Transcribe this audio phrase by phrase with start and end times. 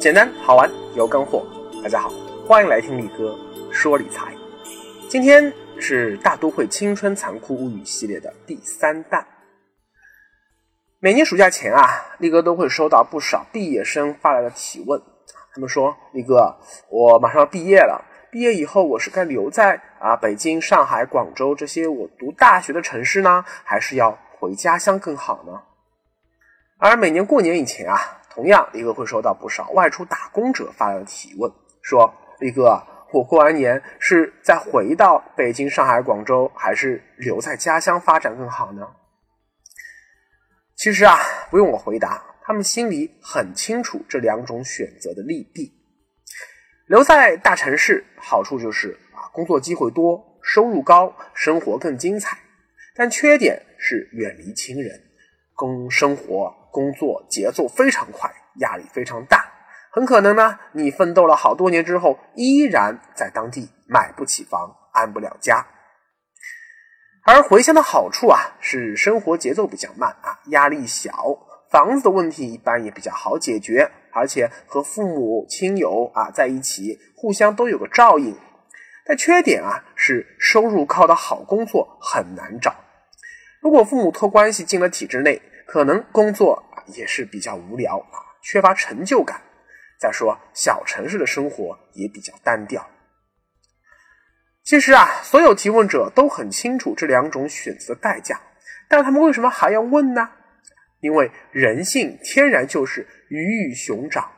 [0.00, 1.46] 简单好玩有干货。
[1.82, 2.10] 大家好，
[2.48, 3.38] 欢迎来听力哥
[3.70, 4.34] 说理财。
[5.10, 9.26] 今天是大都会青春残酷物语系列的第三弹。
[11.00, 14.98] 每年暑假前啊，力哥都会收到不少毕业生发来的提问。
[15.52, 16.56] 他们说：“力哥，
[16.88, 25.60] 我马上要毕业了，毕业以后我是该留在啊北京、上海、广州这些我读大学的城市呢，还是要回家乡更好呢？”
[26.80, 31.50] 而每年过年以前啊，同样力哥会收到不少外出打工者发来的提问，
[31.82, 32.80] 说：“力哥，
[33.12, 38.86] 我过完年是再回到北京、上海、广州，还是留在家乡发展更好呢？”
[40.76, 41.18] 其实啊，
[41.50, 45.74] 不用我回答，他们心里很清楚这两种选择的利弊。
[46.86, 52.36] 留在大城市，好处就是啊，工作机会多，收入高，生活更精彩；
[52.94, 55.00] 但缺点是远离亲人，
[55.54, 56.59] 工生活。
[56.70, 59.44] 工作节奏非常快，压力非常大，
[59.92, 65.66] 很可能呢，你奋斗了好多年之后，依然在当地买不起房，安不了家。
[67.26, 71.12] 而回乡的好处啊，是生活节奏比较慢啊，压力小，
[71.70, 78.36] 房子的问题一般也比较好解决，而且和父母亲友啊在一起，互相都有个照应。
[79.04, 82.74] 但缺点啊，是收入靠的好工作很难找，
[83.60, 85.42] 如果父母托关系进了体制内。
[85.72, 89.40] 可能工作也是比较无聊啊，缺乏成就感。
[90.00, 92.84] 再说小城市的生活也比较单调。
[94.64, 98.40] 其实啊，所有提问者都很清楚这两种选择的代价，
[98.88, 100.28] 但他们为什么还要问呢？
[100.98, 104.28] 因为人性天然就是鱼与熊掌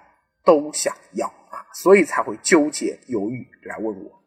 [0.45, 4.23] 都想要啊，所以才会纠结犹豫来问我。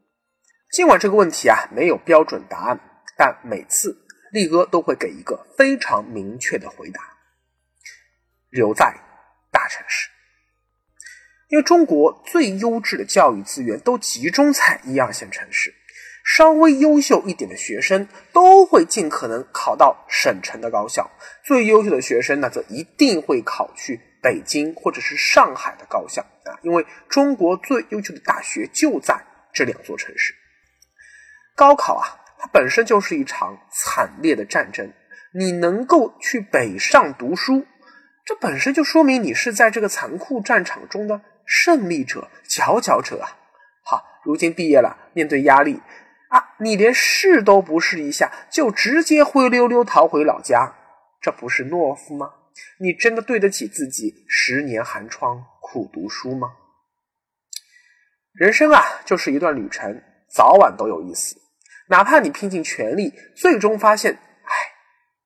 [0.72, 2.80] 尽管这个问题啊没有标准答案，
[3.16, 3.96] 但每次。
[4.36, 7.02] 力哥都会给一个非常明确的回答：
[8.50, 8.94] 留在
[9.50, 10.10] 大城市，
[11.48, 15.74] 因为中国最优质的教育资源都集中在一二线城市，
[16.26, 21.10] 稍微优秀一点的学生都会尽可能考到省城的高校，
[21.46, 29.18] 最优秀的学生呢，则一定会考去北京或者是上海的高校啊，因为中国最优秀的大学就在
[29.54, 30.36] 这两座城市。
[31.56, 32.25] 高考啊。
[32.52, 34.92] 本身就是一场惨烈的战争，
[35.34, 37.66] 你能够去北上读书，
[38.26, 43.30] 这本身就说明你是在这个残酷战场中的胜利者、佼佼者啊！
[43.84, 45.82] 好，如今毕业了，面对压力
[46.30, 50.74] 啊，你连试都不试一下，就直接灰溜溜逃回老家，
[51.22, 52.32] 这不是懦夫吗？
[52.80, 56.54] 你真的对得起自己十年寒窗苦读书吗？
[58.34, 60.02] 人生啊，就是一段旅程，
[60.34, 61.36] 早晚都有意思。
[61.88, 64.52] 哪怕你拼尽全力，最终发现，哎，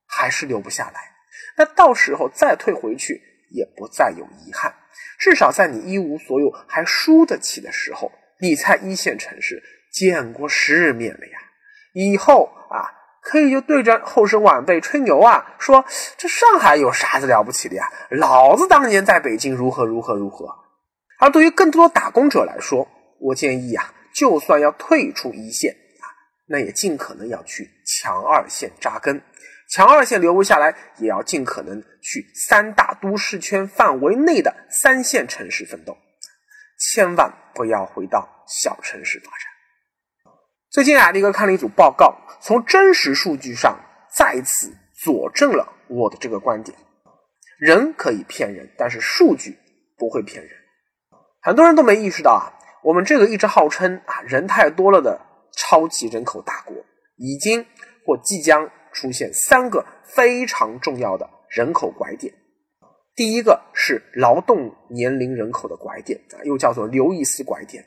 [0.07, 0.99] 还是留不下来，
[1.57, 3.21] 那到时候再退回去，
[3.51, 4.73] 也不再有遗憾。
[5.17, 8.11] 至少在你一无所有还输得起的时候，
[8.41, 9.61] 你在一线城市
[9.93, 11.39] 见过世面了呀。
[11.93, 15.83] 以后啊，可以就对着后生晚辈吹牛啊，说
[16.17, 17.89] 这上海有啥子了不起的呀？
[18.09, 20.47] 老子当年在北京如何如何如何。
[21.19, 22.87] 而对于更多打工者来说，
[23.19, 25.75] 我建议啊，就算要退出一线。
[26.51, 29.21] 那也尽可能要去强二线扎根，
[29.69, 35.95] 强二线留不下来，也要尽可能去三大都市圈范围内的三线城市奋斗，
[36.79, 40.33] 千万不要回到小城市发展。
[40.71, 43.79] 最近啊，力哥看了一组报告，从真实数据上
[44.11, 46.75] 再次佐证了我的这个观点：
[47.59, 49.55] 人可以骗人，但是数据
[49.99, 50.51] 不会骗人。
[51.43, 55.27] 很多人都没意识到啊，我们这个一直号称啊人太多了的。
[55.55, 56.75] 超级人口大国
[57.17, 57.65] 已经
[58.05, 62.33] 或即将出现三个非常重要的人口拐点。
[63.15, 67.83] 第一个是劳动年龄人口的拐点啊，又叫做刘易斯拐点。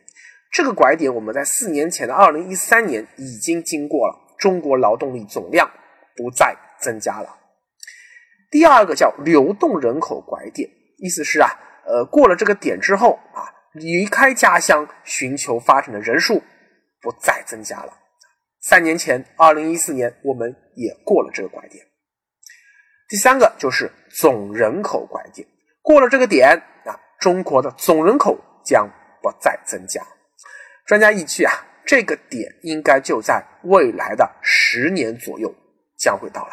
[0.50, 5.70] 这个拐点我们在四年前的二零一三年已经经过了，中国劳动力总量
[6.14, 7.38] 不再增加了。
[8.50, 10.68] 第二个叫流动人口拐点，
[10.98, 11.48] 意思是啊，
[11.86, 16.42] 呃，过了这个点之后啊，离开家乡寻求发展的人数。
[17.02, 17.92] 不再增加了。
[18.60, 21.84] 三年前，二零一四年，我们也过了这个拐点。
[23.08, 25.46] 第三个就是总人口拐点，
[25.82, 26.56] 过了这个点
[26.86, 28.88] 啊，中国的总人口将
[29.20, 30.00] 不再增加。
[30.86, 31.52] 专家预计啊，
[31.84, 35.52] 这个点应该就在未来的十年左右
[35.98, 36.52] 将会到来。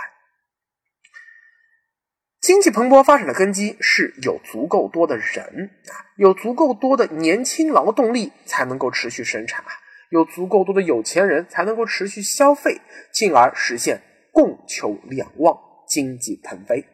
[2.42, 9.72] 经济蓬勃发展的根基是有足够多的人啊，有足够多的年轻劳动力才能够持续生产啊。
[10.10, 14.02] 有足够多的有钱人才能够持续消费，进而实现
[14.32, 15.58] 供求两旺，
[15.88, 16.86] 经济腾飞。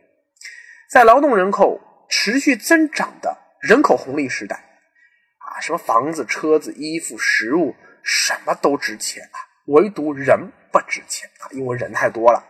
[0.91, 1.79] 在劳动人口
[2.09, 7.73] 持续增长的人口红利时代啊，什么房子、车子、衣服、食物，
[8.03, 12.43] 什么都值钱啊，唯独人不值钱啊，因为人太多了。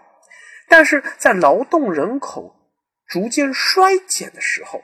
[0.68, 2.56] 但是在劳动人口
[3.08, 4.84] 逐渐衰减的时候，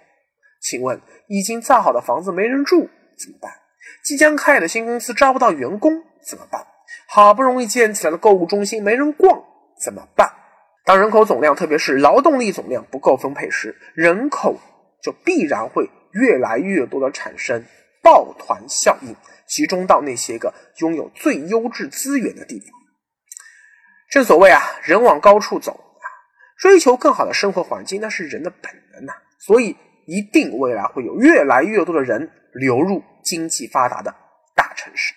[0.61, 2.87] 请问已经造好的房子没人住
[3.17, 3.51] 怎么办？
[4.03, 6.65] 即将开业的新公司招不到员工怎么办？
[7.07, 9.43] 好不容易建起来的购物中心没人逛
[9.83, 10.29] 怎么办？
[10.83, 14.59] 当人口总量，特别是劳动力总量不够分配时，人口
[15.01, 17.63] 就必然会越来越多的产生
[18.01, 19.15] 抱团效应，
[19.47, 22.69] 集中到那些个拥有最优质资源的地方。
[24.09, 26.05] 正所谓啊，人往高处走啊，
[26.57, 29.13] 追求更好的生活环境，那是人的本能呐。
[29.39, 34.13] 所以，一定未来会有越来越多的人流入经济发达的
[34.55, 35.13] 大城市。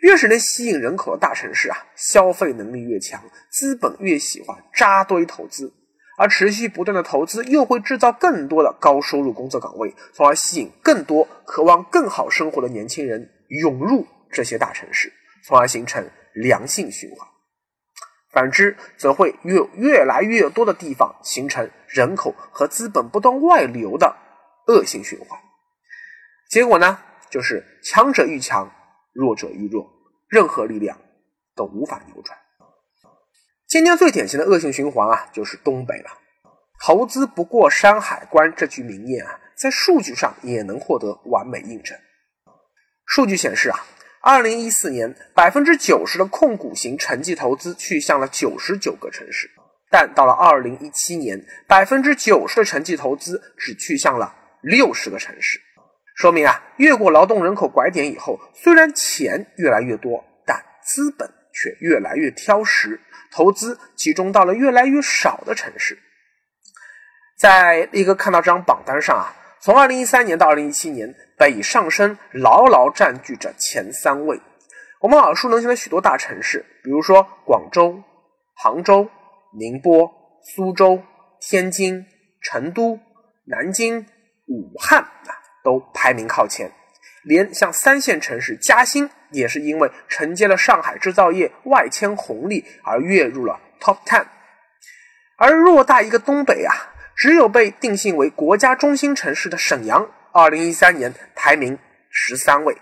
[0.00, 5.72] 越是能吸引人口的大城市啊，消费能力越强，资本越喜欢扎堆投资，
[6.18, 15.10] 而持续不断的投资又会制造更多的高收入工作岗位，从而吸引更多渴望更好生活的年轻人涌入这些大城市，
[15.42, 17.26] 从而形成良性循环。
[18.30, 24.14] 反之，则会越越来越多的地方形成人口和资本不断外流的
[24.66, 25.40] 恶性循环。
[26.54, 26.96] 结果呢，
[27.28, 28.72] 就是强者愈强，
[29.12, 29.90] 弱者愈弱。
[30.28, 30.96] 任何力量
[31.56, 32.38] 都无法扭转。
[33.66, 36.10] 今天最典型的恶性循环啊，就是东北了。
[36.80, 41.98] 投资不过山海关这句名言啊，在数据上也能获得完美印证。
[43.04, 43.84] 数据显示啊，
[44.20, 49.50] 二零一四年百分之九十的控股型城际投资去向了九十九个城市，
[49.90, 55.60] 但到了二零一七年，百分之九十的城际投资只去向了六十个城市。
[56.14, 63.00] 说明啊，越过劳动人口拐点以后，虽然钱越来越多，但资本却越来越挑食，
[63.32, 65.98] 投资集中到了越来越少的城市。
[67.36, 74.40] 在一个看到这张榜单上啊，从二零一三年到二零一七年，北上深牢牢占据着前三位。
[75.00, 78.00] 我们耳熟能详的许多大城市，比如说广州、
[78.54, 79.10] 杭州、
[79.58, 80.08] 宁波、
[80.42, 81.02] 苏州、
[81.40, 82.06] 天津、
[82.40, 83.00] 成都、
[83.46, 84.06] 南京、
[84.46, 85.43] 武汉啊。
[85.64, 86.70] 都排名靠前，
[87.24, 94.24] 连像三线城市嘉兴也是因为承接了上海制造业外迁红利而跃入了 top ten。
[95.36, 101.76] 而偌大一个东北啊，只有被定性为国家中心城市的沈阳，二零一三年排名
[102.10, 102.76] 十三位，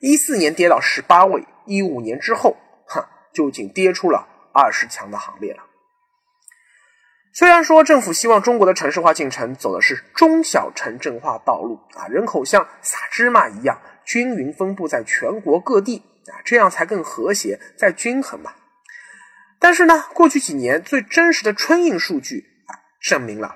[0.00, 2.56] 一四年跌到十八位，一五年之后，
[2.86, 5.62] 哼，就已经跌出了二十强的行列了。
[7.32, 18.52] 虽然说政府希望中国的城市化进程走的是中小城镇化道路啊，人口像撒芝麻一样均匀分布在全国各地啊，这样才更和谐、再均衡嘛。
[19.60, 23.54] 但是呢，过去几年最真实的春运数据啊，证明了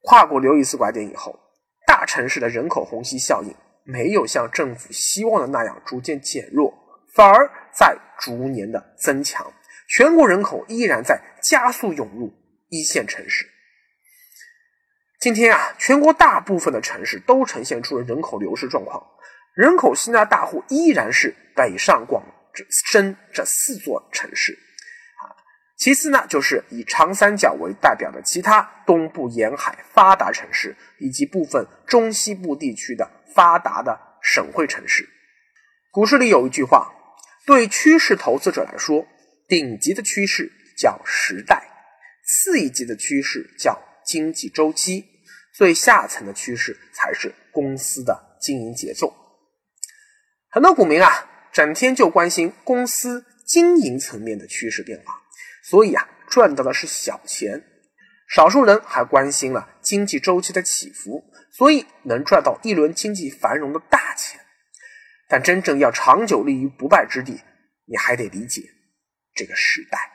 [0.00, 1.38] 跨过刘易斯拐点以后，
[1.86, 3.54] 大城市的人口虹吸效应
[3.84, 6.74] 没有像政府希望的那样逐渐减弱，
[7.14, 9.52] 反而在逐年的增强，
[9.88, 12.32] 全国人口依然在加速涌入。
[12.72, 13.46] 一线城市，
[15.20, 18.98] 今天啊，全国大部分的城市都呈现出了人口流失状况，
[19.54, 22.24] 人口吸纳大户依然是北上广
[22.88, 25.36] 深这四座城市啊。
[25.76, 35.06] 其次呢，就是以长三角为代表的其他东部沿海发达城市，以及部分中西部地区的发达的省会城市。
[35.90, 36.90] 股市里有一句话，
[37.44, 39.06] 对趋势投资者来说，
[39.46, 41.68] 顶级的趋势叫时代。
[42.34, 45.04] 次一级的趋势叫经济周期，
[45.54, 49.14] 最下层的趋势才是公司的经营节奏。
[50.48, 55.12] 很多股民啊，整天就关心公司经营层面的趋势变化，
[55.62, 57.60] 所以啊，赚到的是小钱；
[58.28, 61.22] 少数人还关心了经济周期的起伏，
[61.52, 64.40] 所以能赚到一轮经济繁荣的大钱。
[65.28, 67.42] 但真正要长久立于不败之地，
[67.84, 68.62] 你还得理解
[69.34, 70.11] 这个时代。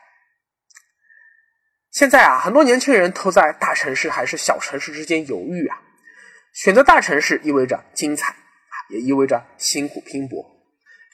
[1.97, 5.81] 现在啊，很多年轻人都在大城市还是小城市之间犹豫啊。
[6.53, 8.35] 选择大城市意味着精彩，
[8.91, 10.45] 也意味着辛苦拼搏；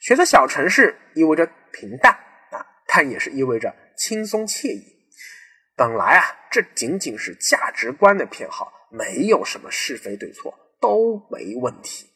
[0.02, 2.12] 选择小城市意味着平淡
[2.50, 4.84] 啊，但也是意味着轻松惬意。
[5.74, 12.10] 本来啊，这仅仅是价值观的偏好，没有什么是非对错，都没问题。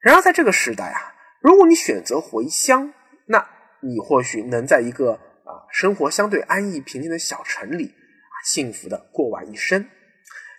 [0.00, 2.92] 然而在这个时代啊，如果你选择回乡，
[3.26, 3.48] 那
[3.80, 5.18] 你或许能在一个。
[5.48, 9.88] 啊，生活相对安逸平静的小城里，啊，幸福的过完一生。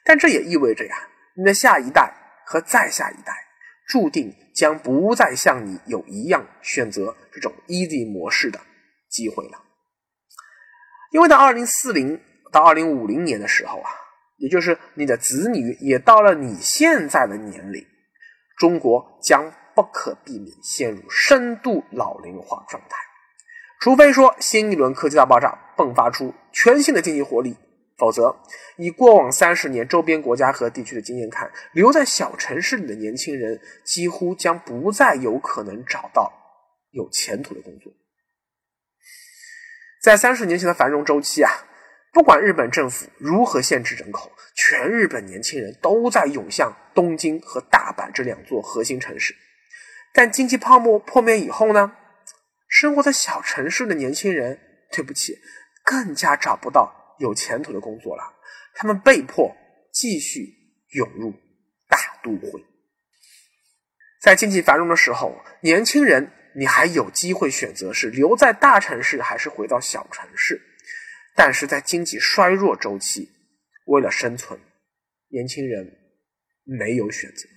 [0.03, 0.95] 但这也意味着呀，
[1.35, 2.11] 你的下一代
[2.45, 3.33] 和再下一代，
[3.87, 8.59] 注定将不再像你有一样选择这种 easy 模式的
[9.07, 9.63] 机会了。
[11.11, 12.19] 因为到二零四零
[12.51, 13.91] 到二零五零年的时候啊，
[14.37, 17.85] 也就是你的子女也到了你现在的年龄，
[18.57, 22.97] 中国将不可避免陷入深度老龄化状态。
[23.79, 27.55] 除非说新一轮科技大爆炸迸发出全新的经济活力，
[27.97, 28.35] 否则
[28.75, 36.29] 以过往三十年周边国家和地区的经验看，留在小城市里的年轻人几乎将不再有可能找到
[36.91, 37.93] 有前途的工作。
[40.03, 41.49] 在三十年前的繁荣周期啊，
[42.11, 49.33] 不管日本政府如何限制人口，全日本年轻人都在涌向东京和大阪这两座核心城市。
[50.13, 51.93] 但经济泡沫破灭以后呢？
[52.69, 54.57] 生活在小城市的年轻人，
[54.91, 55.37] 对不起，
[55.83, 58.23] 更加找不到有前途的工作了。
[58.75, 59.53] 他们被迫
[59.91, 60.55] 继续
[60.91, 61.33] 涌入
[61.89, 62.63] 大都会。
[64.21, 70.61] 在经济繁荣的时候，年轻人你还有机会选择是留在大城市，还是回到小城市。
[71.35, 73.29] 但是在经济衰弱周期，
[73.85, 74.59] 为了生存，
[75.29, 75.97] 年轻人
[76.63, 77.47] 没有选择。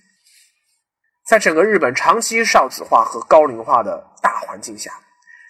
[1.33, 4.91] 在整个日本长期少子化和高龄化的大环境下，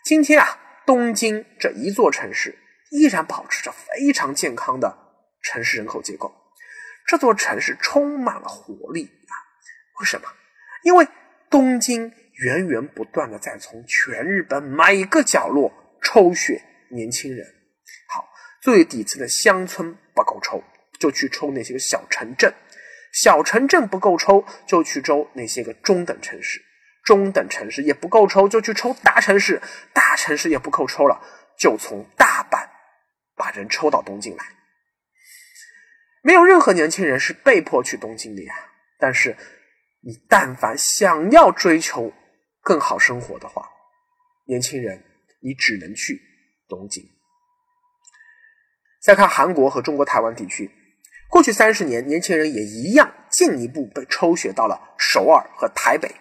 [0.06, 2.58] 今天啊，东京这一座城市
[2.90, 4.98] 依然保持着非常健康的
[5.42, 6.34] 城市人口结构。
[7.06, 9.36] 这座城市充满了活力啊！
[10.00, 10.30] 为什么？
[10.84, 11.06] 因为
[11.50, 15.70] 东京源源不断的在从全日本每个角落
[16.02, 17.46] 抽血年轻人。
[18.08, 18.26] 好，
[18.62, 20.64] 最底层的乡村不够抽，
[20.98, 22.54] 就去抽那些个小城镇。
[23.14, 26.60] 小城镇不够抽，就去抽那些个中等城市；
[27.04, 29.62] 中等城市也不够抽，就去抽大城市；
[29.94, 31.22] 大城市也不够抽了，
[31.56, 32.68] 就从大阪
[33.36, 34.44] 把人抽到东京来。
[36.24, 38.54] 没有任何年轻人是被迫去东京的呀。
[38.98, 39.38] 但是，
[40.02, 42.12] 你但凡想要追求
[42.62, 43.70] 更好生活的话，
[44.48, 45.04] 年轻人
[45.40, 46.20] 你只能去
[46.68, 47.04] 东京。
[49.04, 50.72] 再看韩国和中国台湾地区。
[51.34, 56.14] 过去三十年，年轻人也一样进一步被抽血到了首尔和台北，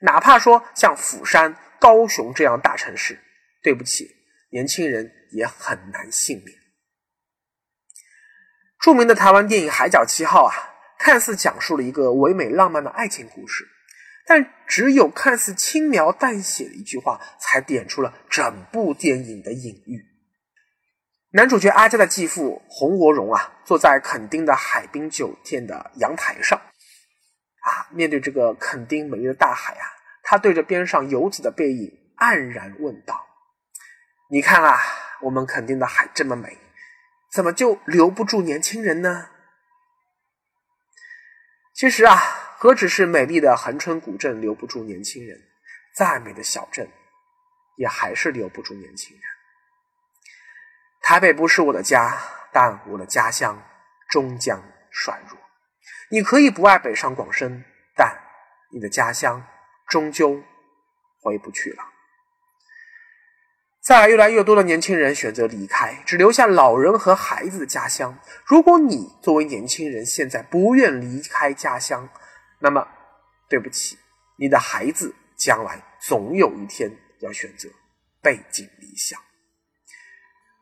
[0.00, 3.20] 哪怕说像釜山、高雄这样大城市，
[3.62, 4.10] 对不起，
[4.50, 6.58] 年轻人也很难幸免。
[8.80, 13.64] 著名的台湾电影《海角七号》啊，看似讲述了一个唯美浪漫的爱情故事，
[14.26, 20.04] 但只有看似轻描淡写的一句话，才点出了整部电影的隐喻。
[21.30, 29.84] 男主角阿佳的继父洪国荣啊，坐在垦丁的海滨酒店的阳台上，啊，面对这个垦丁美丽的大海啊，
[30.22, 33.26] 他对着边上游子的背影黯然问道
[34.32, 34.80] ：“你看啊，
[35.20, 36.56] 我们垦丁的海这么美，
[37.30, 39.28] 怎么就留不住年轻人呢？”
[41.76, 42.16] 其实啊，
[42.56, 45.38] 何止是美丽的恒春古镇留不住年轻人，
[45.94, 46.88] 再美的小镇，
[47.76, 49.22] 也还是留不住年轻人。
[51.02, 52.18] 台北不是我的家，
[52.52, 53.62] 但我的家乡
[54.08, 55.38] 终将衰弱。
[56.10, 57.64] 你可以不爱北上广深，
[57.96, 58.14] 但
[58.72, 59.44] 你的家乡
[59.88, 60.42] 终究
[61.22, 61.82] 回不去了。
[63.80, 68.18] 再来，越来越多的年轻人选择离开，只留下老人和孩子的家乡。
[68.44, 72.06] 如果你作为年轻人现在不愿离开家乡，
[72.58, 72.86] 那么
[73.48, 73.98] 对不起，
[74.36, 76.90] 你的孩子将来总有一天
[77.20, 77.68] 要选择
[78.20, 79.18] 背井离乡。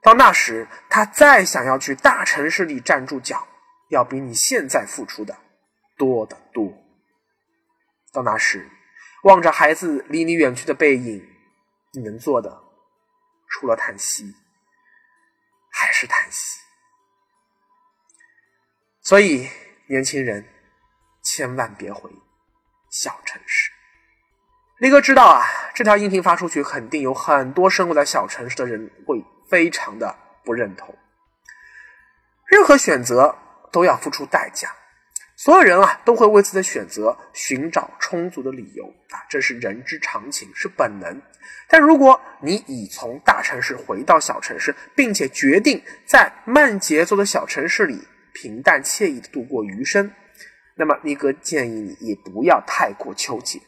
[0.06, 3.44] 到那时，他再想要去大城市里站住脚，
[3.88, 5.36] 要比你现在付出的
[5.96, 6.72] 多得多。
[8.12, 8.70] 到那时，
[9.24, 11.28] 望着孩子离你远去的背影，
[11.92, 12.56] 你能做的
[13.48, 14.32] 除了叹息，
[15.72, 16.60] 还是叹息。
[19.02, 19.50] 所以，
[19.88, 20.48] 年轻人
[21.24, 22.08] 千万别回
[22.90, 23.72] 小城市。
[24.78, 29.24] 力哥知道啊，这条音频发出去，肯定有很多生活在小城市的人会。
[29.48, 30.12] 非常的
[30.44, 30.92] 不认同，
[32.46, 33.32] 任何选择
[33.70, 34.68] 都要付出代价，
[35.36, 41.22] 所有人啊都会为自己的选择寻找充足的理由啊，这是人之常情，是本能。
[41.68, 48.02] 但如果你已从大城市回到小城市，并且决定在慢节奏的小城市里
[48.32, 50.10] 平淡惬意的度过余生，
[50.74, 53.60] 那么尼哥建议你也不要太过纠结，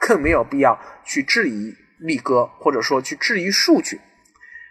[0.00, 4.00] 更没有必要去质疑力哥，或者说去质疑数据。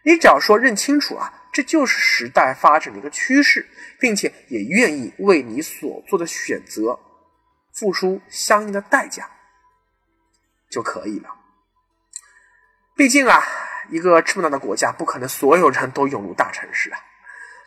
[0.04, 3.68] 你只要说认清楚啊，这就是时代发展的一个趋势，
[4.00, 7.00] 并且也愿意为你所做的选择
[7.74, 9.30] 付出相应的代价
[10.70, 11.30] 就可以了。
[12.96, 13.44] 毕竟啊，
[13.90, 17.00] 一个这么大的国家，不可能所有人都涌入大城市啊。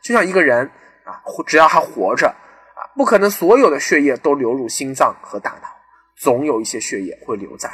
[0.03, 0.69] 就像一个人
[1.05, 5.69] 啊，只要还活着啊，不可能所有的血液都流入心脏和大脑，
[6.17, 7.71] 总有一些血液会留在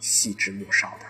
[0.00, 1.06] 细枝末梢的。